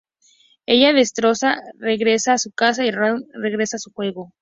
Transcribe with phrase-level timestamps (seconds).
[0.65, 4.33] Ella, destrozada, regresa a su casa y Ralph regresa a su juego.